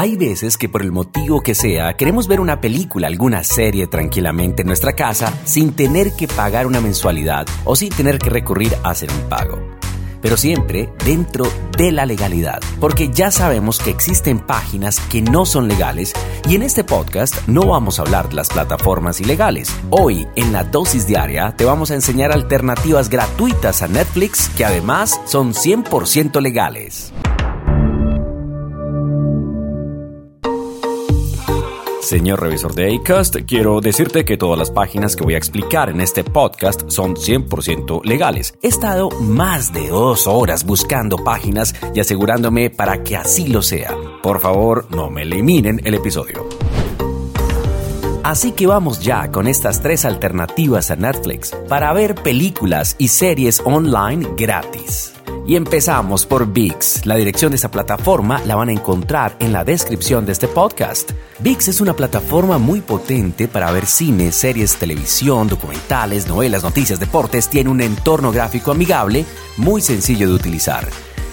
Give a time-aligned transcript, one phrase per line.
[0.00, 4.62] Hay veces que por el motivo que sea queremos ver una película, alguna serie tranquilamente
[4.62, 8.90] en nuestra casa sin tener que pagar una mensualidad o sin tener que recurrir a
[8.90, 9.58] hacer un pago.
[10.22, 15.66] Pero siempre dentro de la legalidad, porque ya sabemos que existen páginas que no son
[15.66, 16.12] legales
[16.48, 19.68] y en este podcast no vamos a hablar de las plataformas ilegales.
[19.90, 25.20] Hoy en la dosis diaria te vamos a enseñar alternativas gratuitas a Netflix que además
[25.26, 27.12] son 100% legales.
[32.08, 36.00] Señor revisor de Acast, quiero decirte que todas las páginas que voy a explicar en
[36.00, 38.54] este podcast son 100% legales.
[38.62, 43.94] He estado más de dos horas buscando páginas y asegurándome para que así lo sea.
[44.22, 46.48] Por favor, no me eliminen el episodio.
[48.22, 53.60] Así que vamos ya con estas tres alternativas a Netflix para ver películas y series
[53.66, 55.12] online gratis.
[55.48, 57.06] Y empezamos por VIX.
[57.06, 61.12] La dirección de esta plataforma la van a encontrar en la descripción de este podcast.
[61.38, 67.48] VIX es una plataforma muy potente para ver cine, series, televisión, documentales, novelas, noticias, deportes.
[67.48, 69.24] Tiene un entorno gráfico amigable,
[69.56, 70.86] muy sencillo de utilizar.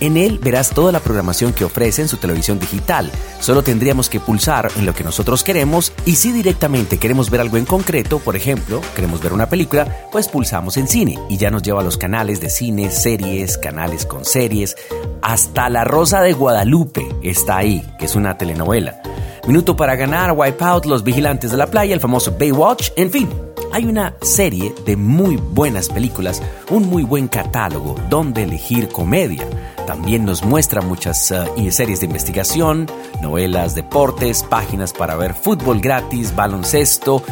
[0.00, 3.10] En él verás toda la programación que ofrece en su televisión digital.
[3.40, 7.56] Solo tendríamos que pulsar en lo que nosotros queremos y si directamente queremos ver algo
[7.56, 11.62] en concreto, por ejemplo, queremos ver una película, pues pulsamos en cine y ya nos
[11.62, 14.76] lleva a los canales de cine, series, canales con series,
[15.20, 19.00] hasta La Rosa de Guadalupe está ahí, que es una telenovela.
[19.46, 23.28] Minuto para ganar, Wipeout, Los Vigilantes de la Playa, el famoso Baywatch, en fin.
[23.72, 29.46] Hay una serie de muy buenas películas, un muy buen catálogo donde elegir comedia.
[29.88, 32.86] También nos muestra muchas uh, series de investigación,
[33.22, 37.22] novelas, deportes, páginas para ver fútbol gratis, baloncesto,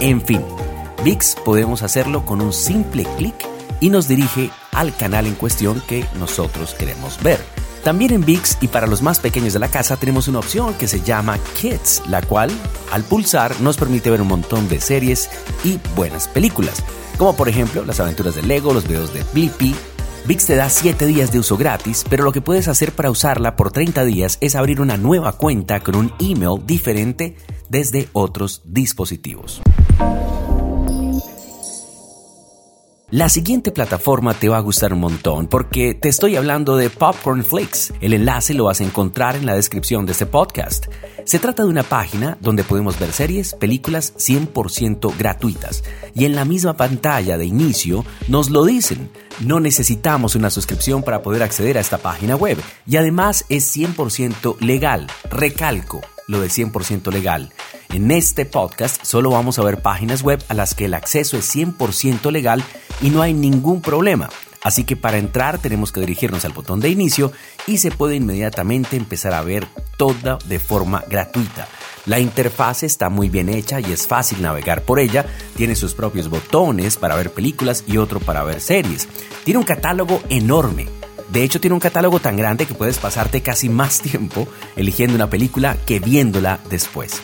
[0.00, 0.42] en fin.
[1.04, 3.34] VIX podemos hacerlo con un simple clic
[3.80, 7.38] y nos dirige al canal en cuestión que nosotros queremos ver.
[7.84, 10.88] También en VIX y para los más pequeños de la casa tenemos una opción que
[10.88, 12.50] se llama Kids, la cual
[12.92, 15.28] al pulsar nos permite ver un montón de series
[15.64, 16.82] y buenas películas,
[17.18, 19.74] como por ejemplo las aventuras de Lego, los videos de Blippi.
[20.26, 23.54] VIX te da 7 días de uso gratis, pero lo que puedes hacer para usarla
[23.54, 27.36] por 30 días es abrir una nueva cuenta con un email diferente
[27.68, 29.62] desde otros dispositivos.
[33.10, 37.44] La siguiente plataforma te va a gustar un montón porque te estoy hablando de Popcorn
[37.44, 37.92] Flix.
[38.00, 40.86] El enlace lo vas a encontrar en la descripción de este podcast.
[41.24, 45.84] Se trata de una página donde podemos ver series, películas 100% gratuitas.
[46.16, 49.08] Y en la misma pantalla de inicio nos lo dicen.
[49.38, 52.58] No necesitamos una suscripción para poder acceder a esta página web.
[52.88, 55.06] Y además es 100% legal.
[55.30, 57.52] Recalco lo de 100% legal.
[57.90, 61.54] En este podcast solo vamos a ver páginas web a las que el acceso es
[61.54, 62.62] 100% legal
[63.00, 64.28] y no hay ningún problema.
[64.62, 67.30] Así que para entrar tenemos que dirigirnos al botón de inicio
[67.68, 71.68] y se puede inmediatamente empezar a ver toda de forma gratuita.
[72.06, 75.26] La interfaz está muy bien hecha y es fácil navegar por ella.
[75.56, 79.08] Tiene sus propios botones para ver películas y otro para ver series.
[79.44, 80.95] Tiene un catálogo enorme.
[81.36, 85.28] De hecho, tiene un catálogo tan grande que puedes pasarte casi más tiempo eligiendo una
[85.28, 87.20] película que viéndola después.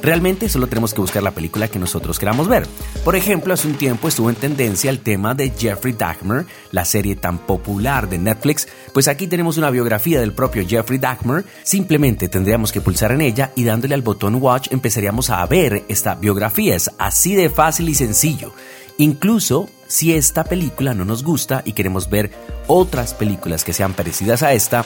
[0.00, 2.66] Realmente solo tenemos que buscar la película que nosotros queramos ver.
[3.04, 7.16] Por ejemplo, hace un tiempo estuvo en tendencia el tema de Jeffrey Dahmer, la serie
[7.16, 12.72] tan popular de Netflix, pues aquí tenemos una biografía del propio Jeffrey Dahmer, simplemente tendríamos
[12.72, 16.90] que pulsar en ella y dándole al botón Watch empezaríamos a ver esta biografía, es
[16.96, 18.54] así de fácil y sencillo.
[19.00, 22.30] Incluso si esta película no nos gusta y queremos ver
[22.66, 24.84] otras películas que sean parecidas a esta,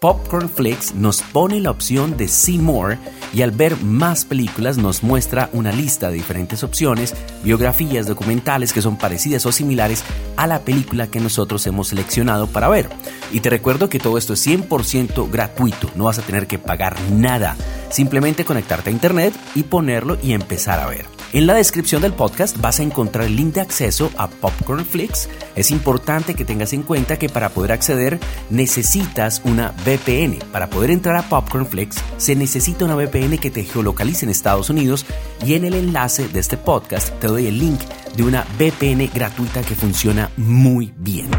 [0.00, 2.98] Popcorn Flix nos pone la opción de See More
[3.32, 8.82] y al ver más películas nos muestra una lista de diferentes opciones, biografías, documentales que
[8.82, 10.04] son parecidas o similares
[10.36, 12.90] a la película que nosotros hemos seleccionado para ver.
[13.32, 17.00] Y te recuerdo que todo esto es 100% gratuito, no vas a tener que pagar
[17.12, 17.56] nada,
[17.88, 21.13] simplemente conectarte a internet y ponerlo y empezar a ver.
[21.34, 25.28] En la descripción del podcast vas a encontrar el link de acceso a Popcorn Flix.
[25.56, 28.20] Es importante que tengas en cuenta que para poder acceder
[28.50, 30.38] necesitas una VPN.
[30.52, 34.70] Para poder entrar a Popcorn Flix se necesita una VPN que te geolocalice en Estados
[34.70, 35.06] Unidos
[35.44, 37.80] y en el enlace de este podcast te doy el link
[38.16, 41.30] de una VPN gratuita que funciona muy bien.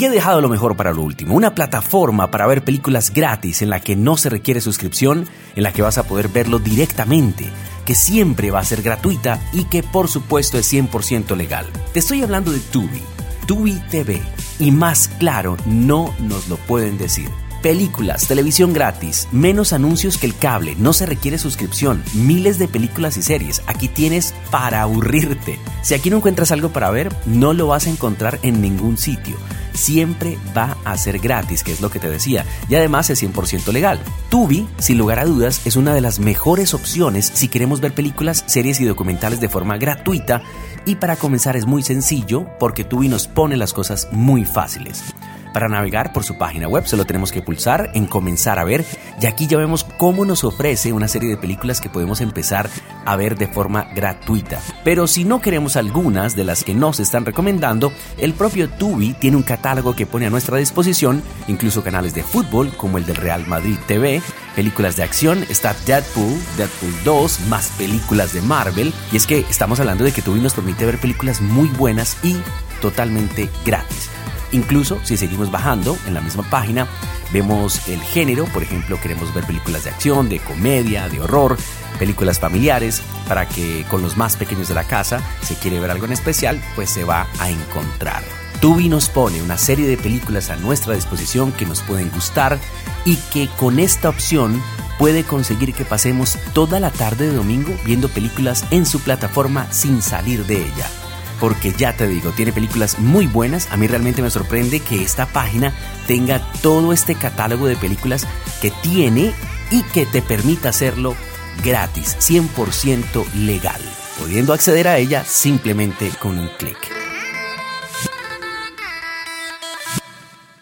[0.00, 3.68] Y he dejado lo mejor para lo último, una plataforma para ver películas gratis en
[3.68, 7.44] la que no se requiere suscripción, en la que vas a poder verlo directamente,
[7.84, 11.66] que siempre va a ser gratuita y que por supuesto es 100% legal.
[11.92, 13.02] Te estoy hablando de Tubi,
[13.46, 14.22] Tubi TV,
[14.58, 17.28] y más claro no nos lo pueden decir.
[17.62, 23.18] Películas, televisión gratis, menos anuncios que el cable, no se requiere suscripción, miles de películas
[23.18, 23.62] y series.
[23.66, 25.58] Aquí tienes para aburrirte.
[25.82, 29.36] Si aquí no encuentras algo para ver, no lo vas a encontrar en ningún sitio.
[29.74, 33.70] Siempre va a ser gratis, que es lo que te decía, y además es 100%
[33.72, 34.00] legal.
[34.30, 38.42] Tubi, sin lugar a dudas, es una de las mejores opciones si queremos ver películas,
[38.46, 40.40] series y documentales de forma gratuita.
[40.86, 45.04] Y para comenzar es muy sencillo porque Tubi nos pone las cosas muy fáciles.
[45.52, 48.84] Para navegar por su página web solo tenemos que pulsar en comenzar a ver
[49.20, 52.70] y aquí ya vemos cómo nos ofrece una serie de películas que podemos empezar
[53.04, 54.60] a ver de forma gratuita.
[54.84, 59.36] Pero si no queremos algunas de las que nos están recomendando, el propio Tubi tiene
[59.36, 63.46] un catálogo que pone a nuestra disposición, incluso canales de fútbol como el del Real
[63.46, 64.22] Madrid TV,
[64.54, 69.80] películas de acción, está Deadpool, Deadpool 2, más películas de Marvel y es que estamos
[69.80, 72.36] hablando de que Tubi nos permite ver películas muy buenas y
[72.80, 74.10] totalmente gratis.
[74.52, 76.86] Incluso si seguimos bajando en la misma página,
[77.32, 81.56] vemos el género, por ejemplo, queremos ver películas de acción, de comedia, de horror,
[81.98, 86.06] películas familiares, para que con los más pequeños de la casa, si quiere ver algo
[86.06, 88.22] en especial, pues se va a encontrar.
[88.60, 92.58] Tubi nos pone una serie de películas a nuestra disposición que nos pueden gustar
[93.04, 94.60] y que con esta opción
[94.98, 100.02] puede conseguir que pasemos toda la tarde de domingo viendo películas en su plataforma sin
[100.02, 100.99] salir de ella
[101.40, 103.68] porque ya te digo, tiene películas muy buenas.
[103.72, 105.74] A mí realmente me sorprende que esta página
[106.06, 108.26] tenga todo este catálogo de películas
[108.60, 109.32] que tiene
[109.70, 111.16] y que te permita hacerlo
[111.64, 113.80] gratis, 100% legal,
[114.18, 116.99] pudiendo acceder a ella simplemente con un clic.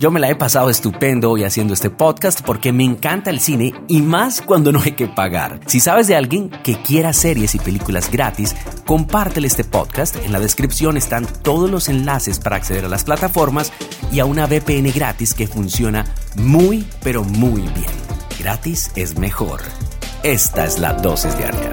[0.01, 3.75] Yo me la he pasado estupendo hoy haciendo este podcast porque me encanta el cine
[3.89, 5.59] y más cuando no hay que pagar.
[5.67, 8.55] Si sabes de alguien que quiera series y películas gratis,
[8.87, 10.15] compártele este podcast.
[10.25, 13.73] En la descripción están todos los enlaces para acceder a las plataformas
[14.13, 16.05] y a una VPN gratis que funciona
[16.37, 17.91] muy pero muy bien.
[18.39, 19.63] Gratis es mejor.
[20.23, 21.73] Esta es la dosis diaria.